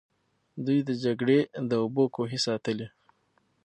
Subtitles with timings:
[0.65, 1.39] دوی د جګړې
[1.69, 2.87] د اوبو کوهي ساتلې.